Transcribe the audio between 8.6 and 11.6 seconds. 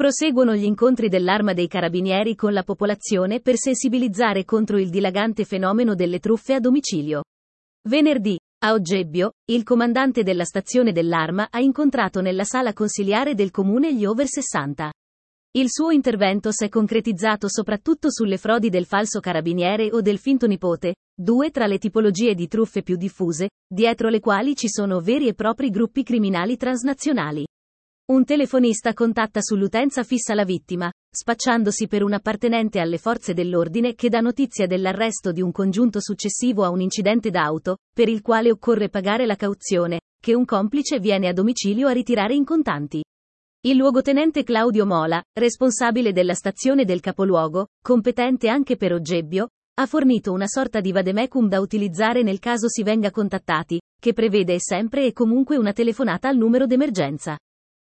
a Oggebbio, il comandante della stazione dell'Arma ha